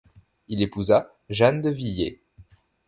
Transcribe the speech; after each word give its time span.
Il 0.47 0.63
épousa 0.63 1.13
Jeanne 1.29 1.61
de 1.61 1.69
Villiers. 1.69 2.23